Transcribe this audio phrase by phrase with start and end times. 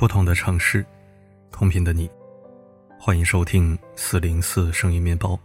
[0.00, 0.82] 不同的城市，
[1.52, 2.10] 同频的你，
[2.98, 5.38] 欢迎收听四零四声音面包，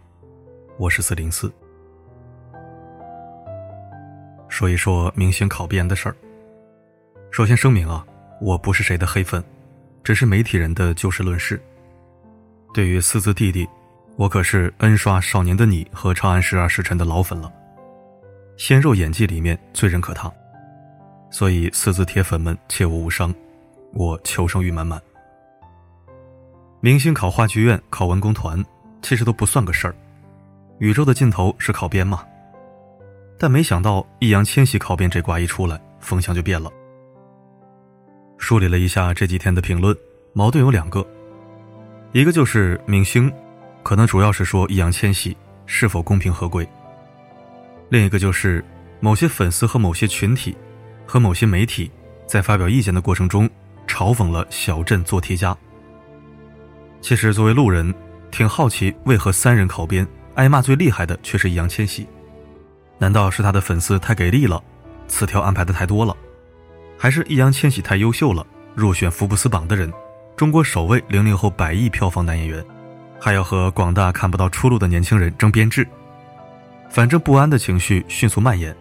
[0.78, 1.52] 我是四零四。
[4.48, 6.16] 说一说明星考编的事儿。
[7.30, 8.02] 首先声明啊，
[8.40, 9.44] 我不是谁的黑粉，
[10.02, 11.60] 只是媒体人的就事论事。
[12.72, 13.68] 对于四字弟弟，
[14.16, 17.52] 我可是 N 刷《少年的你》和《长安十二时辰》的老粉了，
[18.56, 20.32] 鲜肉演技里面最认可他，
[21.30, 23.34] 所以四字铁粉们切勿误伤。
[23.96, 25.02] 我求生欲满满。
[26.80, 28.62] 明星考话剧院、考文工团，
[29.00, 29.96] 其实都不算个事儿。
[30.80, 32.22] 宇宙的尽头是考编嘛？
[33.38, 36.70] 但没想到易烊千玺考编这瓜一出来，风向就变了。
[38.36, 39.96] 梳理了一下这几天的评论，
[40.34, 41.04] 矛盾有两个，
[42.12, 43.32] 一个就是明星，
[43.82, 46.66] 可能主要是说易烊千玺是否公平合规；
[47.88, 48.62] 另一个就是
[49.00, 50.54] 某些粉丝和某些群体，
[51.06, 51.90] 和某些媒体
[52.26, 53.48] 在发表意见的过程中。
[53.86, 55.56] 嘲讽了小镇做题家。
[57.00, 57.94] 其实作为路人，
[58.30, 62.06] 挺好奇为何三人考编挨骂最厉害的却是易烊千玺？
[62.98, 64.62] 难道是他的粉丝太给力了，
[65.06, 66.16] 词条安排的太多了，
[66.98, 69.92] 还是易烊千玺太优秀了，入选福布斯榜的人，
[70.34, 72.64] 中国首位零零后百亿票房男演员，
[73.20, 75.86] 还要和广大看不到出路的年轻人争编制？
[76.88, 78.74] 反正不安的情绪迅速蔓延。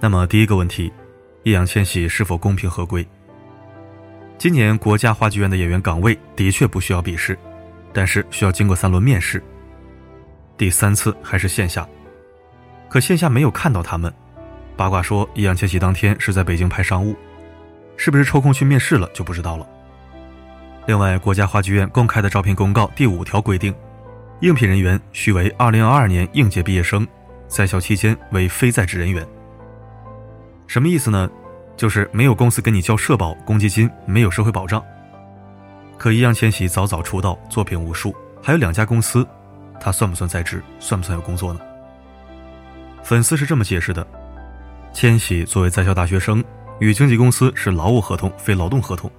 [0.00, 0.92] 那么第一个问题，
[1.42, 3.06] 易烊千玺是否公平合规？
[4.36, 7.38] 今年国家话剧院的演员岗位的确不需要笔试，
[7.92, 9.42] 但是需要经过三轮面试。
[10.56, 11.88] 第三次还是线下，
[12.88, 14.12] 可线下没有看到他们。
[14.76, 17.16] 八卦说易烊千玺当天是在北京拍商务，
[17.96, 19.66] 是不是抽空去面试了就不知道了。
[20.86, 23.74] 另外，国家话剧院公开的招聘公告第五条规定，
[24.40, 27.06] 应聘人员需为2022年应届毕业生，
[27.48, 29.26] 在校期间为非在职人员。
[30.66, 31.30] 什么意思呢？
[31.76, 34.82] 就是没有公司给你交社保、公积金，没有社会保障。
[35.96, 39.26] 可易烊千玺早早出道，作品无数，还有两家公司，
[39.80, 40.62] 他算不算在职？
[40.80, 41.60] 算不算有工作呢？
[43.02, 44.06] 粉丝是这么解释的：
[44.92, 46.42] 千玺作为在校大学生，
[46.78, 49.10] 与经纪公司是劳务合同，非劳动合同，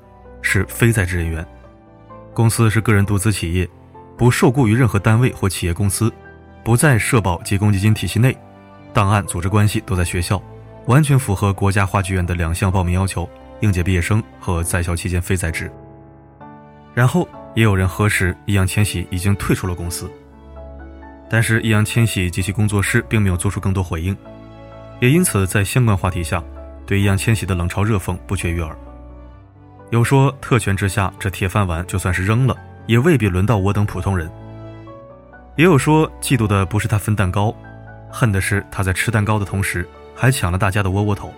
[0.42, 1.46] 是非在职人员。
[2.34, 3.70] 公司是个人独资企业，
[4.18, 6.12] 不受雇于任何单位或企业公司，
[6.64, 8.38] 不在社保及公积金体系内，
[8.94, 10.42] 档案、组织关系都在学校。
[10.88, 13.28] 完全符合国家话剧院的两项报名要求：
[13.62, 15.72] 应届毕业生和在校期间非在职。
[16.94, 20.10] 然后也有人核实，易烊千玺已经退出了公司。
[21.28, 24.16] 但是易烊千玺及其工作室并没有做出更多回应，
[25.00, 26.42] 也因此在相关话题下，
[26.86, 28.78] 对易烊千玺的冷嘲热讽不绝于耳。
[29.90, 34.30] 有说特权之下，这铁饭碗就算是扔了，也未必轮到我等普通人。
[35.56, 37.54] 也有说嫉妒的不是他分蛋糕，
[38.12, 39.88] 恨的是他在吃蛋糕的同时。
[40.16, 41.34] 还抢了大家的窝窝头。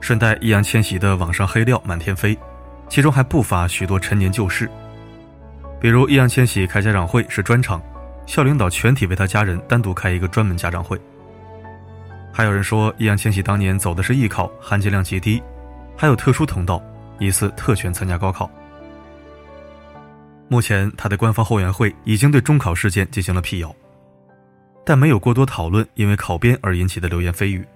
[0.00, 2.36] 顺带，易烊千玺的网上黑料满天飞，
[2.88, 4.68] 其中还不乏许多陈年旧事。
[5.80, 7.80] 比如，易烊千玺开家长会是专场，
[8.26, 11.00] 校领导全体为他家人单独开一个专门家长会。
[12.32, 15.42] 还有人说，易烊千玺当年走的是艺考，含金量极低，
[15.96, 16.82] 还有特殊通道，
[17.18, 18.50] 疑似特权参加高考。
[20.48, 23.74] 目前，他的官方后援会已经对中考事件进行了辟谣。
[24.84, 27.66] 但没有过多讨论因为考编而引起的流言蜚语。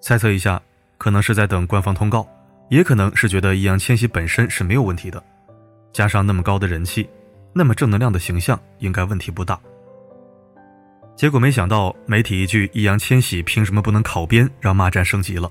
[0.00, 0.60] 猜测一下，
[0.96, 2.28] 可能是在等官方通告，
[2.68, 5.22] 也可能是觉得易烊千玺本身是没有问题的，
[5.92, 7.08] 加上那么高的人气，
[7.52, 9.58] 那么正能量的形象，应该问题不大。
[11.16, 15.50] 结果没想到，媒体一句“易烊千玺凭什么不能考编”，让骂战升级了。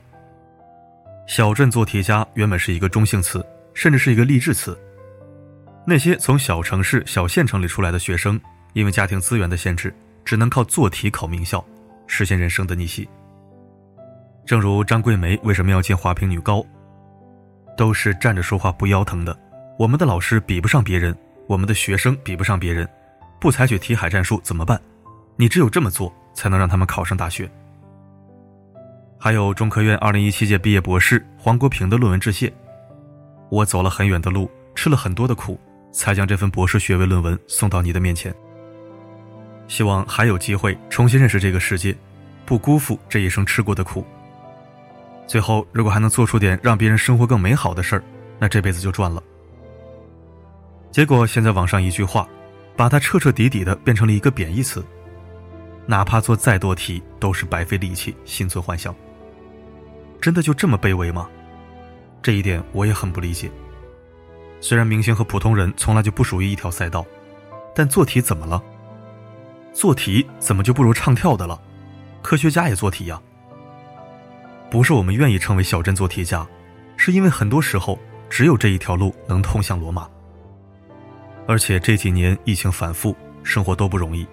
[1.27, 4.79] 小镇做题家原本是一个中性词，甚至是一个励志词。
[5.85, 8.39] 那些从小城市、小县城里出来的学生，
[8.71, 9.93] 因为家庭资源的限制。
[10.27, 11.63] 只能靠做题考名校，
[12.05, 13.07] 实现人生的逆袭。
[14.45, 16.61] 正如张桂梅为什么要进华坪女高，
[17.77, 19.33] 都是站着说话不腰疼的。
[19.79, 21.17] 我们的老师比不上别人，
[21.47, 22.85] 我们的学生比不上别人，
[23.39, 24.77] 不采取题海战术怎么办？
[25.37, 27.49] 你只有这么做，才能让他们考上大学。
[29.17, 32.51] 还有中科院二零一七届毕业博士黄国平的论文致谢，
[33.49, 35.57] 我走了很远的路，吃了很多的苦，
[35.93, 38.35] 才将这份博士学位论文送到你的面前。
[39.67, 41.95] 希望还有机会重新认识这个世界，
[42.45, 44.05] 不辜负这一生吃过的苦。
[45.27, 48.03] 最后，如果还能做出点让别人生活更美好的事儿，
[48.39, 49.21] 那这辈子就赚了。
[50.89, 52.27] 结果现在网上一句话，
[52.75, 54.83] 把它彻彻底底的变成了一个贬义词。
[55.85, 58.95] 哪怕做再多题，都是白费力气，心存幻想。
[60.19, 61.29] 真的就这么卑微吗？
[62.21, 63.51] 这一点我也很不理解。
[64.59, 67.05] 虽然明星和普通人从来就不属于一条赛道，
[67.75, 68.63] 但做题怎么了？
[69.77, 71.61] 做题怎么就不如唱跳的了？
[72.23, 73.21] 科学家也做题呀。
[74.71, 76.47] 不是我们愿意成为小镇做题家，
[76.95, 80.09] 是因为很多时候只有这一条路能通向罗马。
[81.47, 84.25] 而且这几年疫情反复，生活都不容易，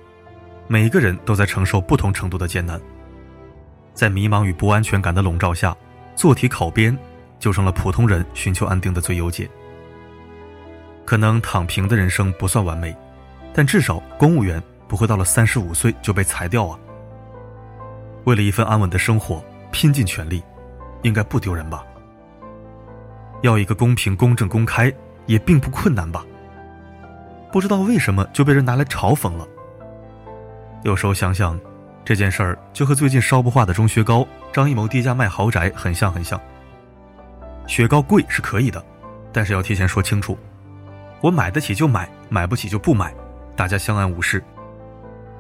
[0.67, 2.81] 每一个人都在承受不同程度的艰难。
[3.93, 5.77] 在迷茫与不安全感的笼罩下，
[6.17, 6.97] 做题考编
[7.39, 9.47] 就成了普通人寻求安定的最优解。
[11.05, 12.97] 可能躺平的人生不算完美，
[13.53, 16.79] 但至少公务员不会到了三十五岁就被裁掉啊。
[18.25, 20.43] 为了一份安稳的生活，拼尽全力，
[21.03, 21.85] 应该不丢人吧？
[23.43, 24.93] 要一个公平、公正、公开，
[25.27, 26.25] 也并不困难吧？
[27.53, 29.47] 不知道为什么就被人拿来嘲讽了。
[30.83, 31.59] 有时候想想，
[32.05, 36.41] 这件事儿就和最近烧不化的钟薛高、张艺谋低价卖豪宅很像很像。
[37.67, 38.85] 雪糕贵是可以的，
[39.33, 40.39] 但是要提前说清楚，
[41.21, 43.15] 我买得起就买，买不起就不买，
[43.55, 44.43] 大家相安无事。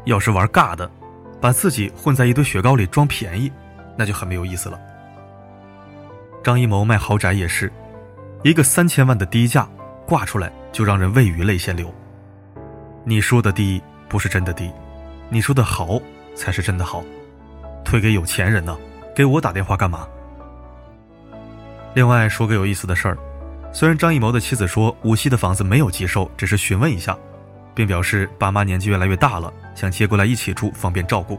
[0.04, 0.90] 要是玩尬的，
[1.40, 3.50] 把自己混在一堆雪糕里装便宜，
[3.96, 4.78] 那就很没有意思了。
[6.42, 7.72] 张艺谋卖豪宅也是，
[8.42, 9.68] 一个三千万的低价
[10.06, 11.92] 挂出来，就让人畏于泪先流。
[13.04, 14.70] 你说的低不是真的低，
[15.30, 16.00] 你说的好
[16.34, 17.02] 才是真的好，
[17.84, 18.76] 推给有钱人呢，
[19.14, 20.06] 给我打电话干嘛？
[21.94, 23.18] 另外说个有意思的事儿，
[23.72, 27.16] 虽然张艺谋的妻子说无锡的房子没有急售，只是询问一下，
[27.74, 31.38] 并表示爸妈年纪越来越大了，想接过来一起住，方便照顾。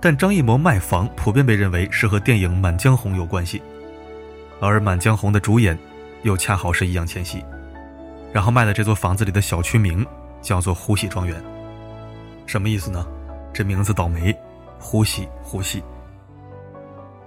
[0.00, 3.62] 但张艺谋卖房普遍被认为是和电影《满江红》有关系，
[4.60, 5.78] 而《满江红》的主演
[6.22, 7.42] 又恰好是易烊千玺，
[8.32, 10.06] 然后卖了这座房子里的小区名。
[10.44, 11.42] 叫做呼喜庄园，
[12.44, 13.06] 什么意思呢？
[13.50, 14.36] 这名字倒霉，
[14.78, 15.82] 呼喜呼喜。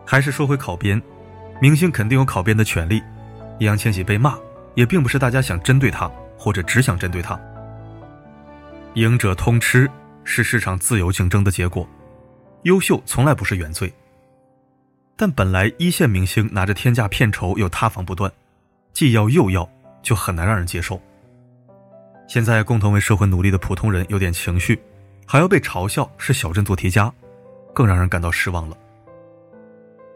[0.05, 1.01] 还是说回考编，
[1.59, 3.01] 明星肯定有考编的权利。
[3.57, 4.37] 易烊千玺被骂，
[4.75, 6.07] 也并不是大家想针对他，
[6.37, 7.39] 或者只想针对他。
[8.97, 9.87] 赢者通吃
[10.23, 11.87] 是市场自由竞争的结果，
[12.63, 13.93] 优秀从来不是原罪。
[15.15, 18.31] 但本来一线明星拿着天价片酬又塌房不断，
[18.93, 19.69] 既要又要，
[20.01, 20.99] 就很难让人接受。
[22.27, 24.81] 现在共同为社会努力的普通人有点情绪，
[25.27, 27.13] 还要被嘲笑是小镇做题家，
[27.75, 28.75] 更让人感到失望了。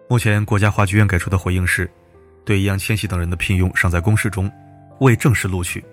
[0.10, 1.88] 目前国家话剧院给出的回应是，
[2.44, 4.52] 对易烊千玺等人的聘用尚在公示中，
[5.02, 5.86] 未正式录取。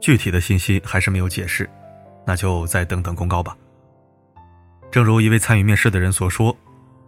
[0.00, 1.68] 具体的信息还是没有解释，
[2.26, 3.56] 那就再等等公告吧。
[4.90, 6.56] 正如一位参与面试的人所说，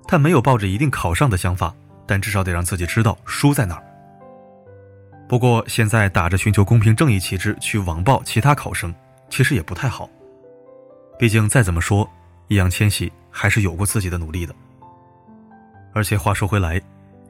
[0.07, 1.75] 他没有抱着一定考上的想法，
[2.07, 3.83] 但至少得让自己知道输在哪儿。
[5.29, 8.95] 不过，现在打着寻求公平正义旗帜去网暴其他考生，
[9.31, 10.09] 其实也不太好。
[11.19, 12.09] 毕竟再怎么说，
[12.49, 14.55] 易烊千玺还是有过自己的努力的。
[15.95, 16.81] 而且话说回来，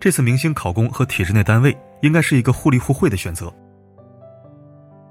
[0.00, 3.52] 这次明星考公和体制内单位应该是一个互利互惠的选择。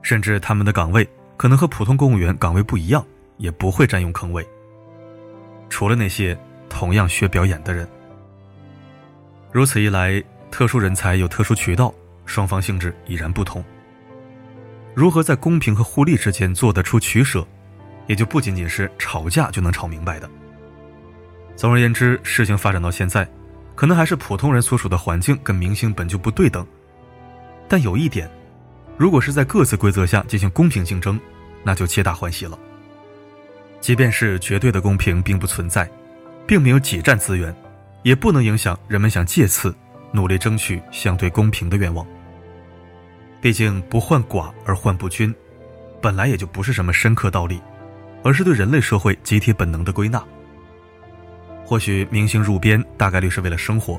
[0.01, 1.07] 甚至他们的岗位
[1.37, 3.05] 可能和普通公务员岗位不一样，
[3.37, 4.47] 也不会占用坑位。
[5.69, 6.37] 除了那些
[6.69, 7.87] 同样学表演的人，
[9.51, 11.93] 如此一来，特殊人才有特殊渠道。
[12.23, 13.61] 双方性质已然不同，
[14.93, 17.45] 如何在公平和互利之间做得出取舍，
[18.07, 20.29] 也就不仅仅是吵架就能吵明白的。
[21.57, 23.27] 总而言之，事情发展到现在，
[23.75, 26.65] 可能还是普通人所处的环境跟明星本就不对等。
[27.67, 28.29] 但有一点，
[28.97, 31.19] 如果是在各自规则下进行公平竞争，
[31.63, 32.57] 那就皆大欢喜了。
[33.79, 35.89] 即便是绝对的公平并不存在，
[36.45, 37.55] 并没有挤占资源，
[38.03, 39.75] 也不能影响人们想借此。
[40.13, 42.05] 努力争取相对公平的愿望。
[43.39, 45.33] 毕竟不患寡而患不均，
[46.01, 47.61] 本来也就不是什么深刻道理，
[48.21, 50.21] 而是对人类社会集体本能的归纳。
[51.63, 53.97] 或许明星入编大概率是为了生活，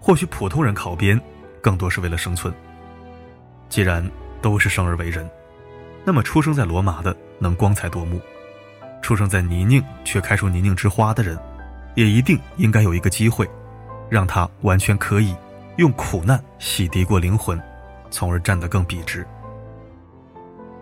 [0.00, 1.20] 或许普通人考编
[1.60, 2.50] 更多是为了生存。
[3.74, 4.08] 既然
[4.40, 5.28] 都是生而为人，
[6.04, 8.20] 那么出生在罗马的能光彩夺目，
[9.02, 11.36] 出生在泥泞却开出泥泞之花的人，
[11.96, 13.50] 也一定应该有一个机会。
[14.08, 15.34] 让他完全可以
[15.74, 17.60] 用苦难洗涤过灵魂，
[18.12, 19.26] 从而站得更笔直。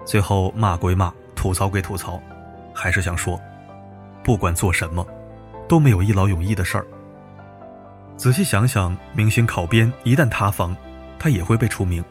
[0.04, 2.20] 最后骂归骂，吐槽归吐槽，
[2.74, 3.40] 还是想说，
[4.22, 5.06] 不管做什么，
[5.66, 6.86] 都没有一劳永逸的事儿。
[8.18, 10.76] 仔细想想，明星考编一旦塌房，
[11.18, 12.04] 他也会被除名。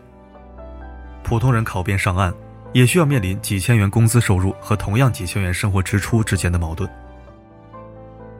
[1.23, 2.33] 普通人考编上岸，
[2.73, 6.89] 也需要面临几千元工资收入和同样几千元生活支出之间的矛盾。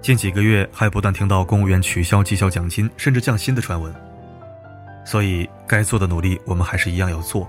[0.01, 3.93] 近几个月还不断听到公务员取消绩效奖金甚至降薪的传闻，
[5.05, 7.47] 所以该做的努力我们还是一样要做。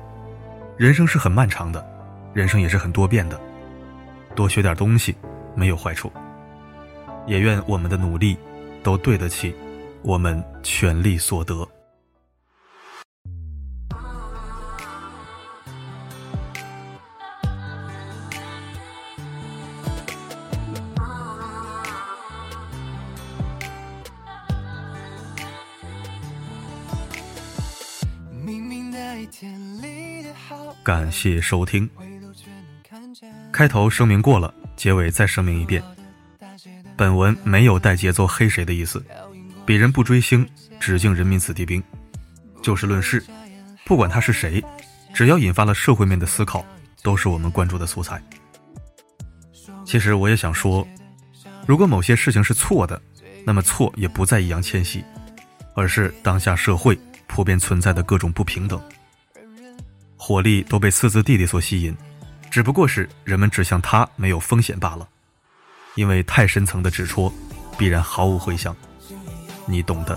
[0.77, 1.85] 人生是很漫长的，
[2.35, 3.41] 人生也是很多变的，
[4.35, 5.17] 多学点东西
[5.55, 6.13] 没有坏处。
[7.27, 8.37] 也愿我们的努力
[8.83, 9.55] 都对得起
[10.03, 11.67] 我们全力所得。
[30.93, 31.89] 感谢收听。
[33.51, 35.83] 开头声明过了，结尾再声明一遍：
[36.99, 39.03] 本文没有带节奏黑谁的意思，
[39.67, 40.47] 鄙人不追星，
[40.79, 41.83] 只敬人民子弟兵。
[42.61, 43.25] 就事论事，
[43.87, 44.63] 不管他是谁，
[45.15, 46.63] 只要引发了社会面的思考，
[47.03, 48.23] 都是我们关注的素材。
[49.87, 50.87] 其实我也想说，
[51.67, 53.01] 如果某些事情是错的，
[53.47, 55.03] 那么错也不在易烊千玺，
[55.75, 58.79] 而是当下社会普遍存在的各种不平等。
[60.25, 61.97] 火力都被四字弟弟所吸引，
[62.49, 65.09] 只不过是人们指向他没有风险罢了。
[65.97, 67.31] 因为太深层的指戳，
[67.77, 68.75] 必然毫无回响。
[69.67, 70.17] 你懂的，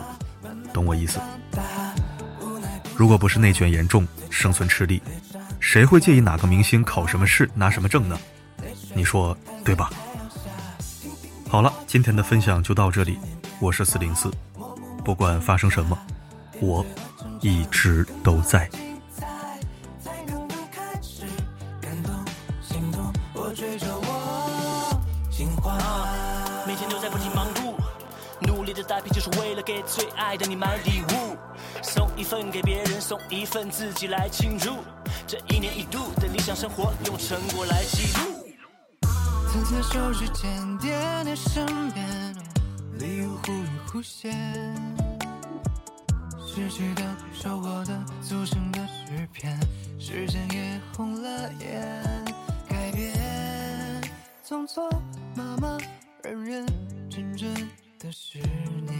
[0.71, 1.19] 懂我意思。
[2.95, 5.01] 如果不是内卷严重，生存吃力，
[5.59, 8.15] 谁会介意哪个明星考什么试拿什么证呢？
[8.93, 9.89] 你说对吧？
[11.49, 13.17] 好了，今天的分享就到这里。
[13.59, 14.31] 我是四零四，
[15.03, 15.97] 不管发生什么，
[16.61, 16.85] 我
[17.41, 18.69] 一直都在。
[29.09, 31.37] 就是为了给最爱的你买礼物，
[31.81, 34.77] 送一份给别人，送一份自己来庆祝。
[35.27, 38.45] 这一年一度的理想生活，用成果来记录。
[39.47, 42.35] 次次手指间点点身边，
[42.99, 44.33] 礼物忽隐忽现，
[46.45, 47.01] 失去的、
[47.33, 49.57] 收获的、组成的诗篇，
[49.97, 52.25] 时间也红了眼，
[52.67, 53.13] 改变，
[54.45, 54.89] 匆匆
[55.35, 55.79] 忙忙，
[56.21, 56.65] 认认
[57.09, 57.53] 真真
[58.05, 58.93] 的十年。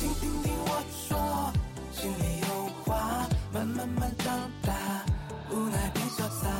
[0.00, 1.52] 听听听我说，
[1.92, 4.74] 心里有话，慢慢慢长大，
[5.52, 6.50] 无奈变潇洒。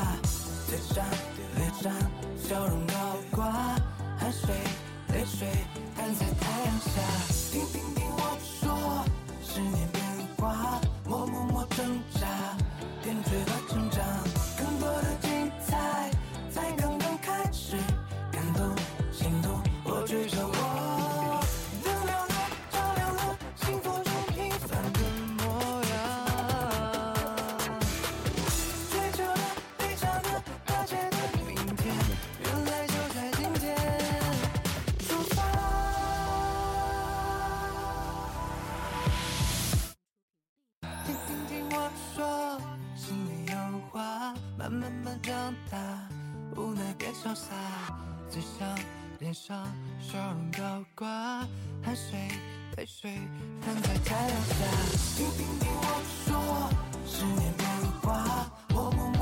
[0.69, 1.05] 脸上，
[1.57, 1.93] 脸上
[2.39, 2.95] 笑容高
[3.33, 3.51] 挂，
[4.17, 4.55] 汗水
[5.09, 5.49] 泪水
[5.97, 7.03] 摊在太阳下。
[7.51, 7.67] 听
[49.27, 49.67] 脸上
[50.01, 51.09] 笑容高挂，
[51.83, 52.17] 汗水
[52.77, 53.11] 泪水
[53.61, 54.55] 摊在太阳下。
[55.17, 55.83] 听，听，听我
[56.25, 56.71] 说，
[57.05, 57.69] 十年变
[58.03, 59.16] 化，我不。